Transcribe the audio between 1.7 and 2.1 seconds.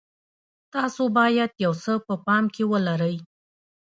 څه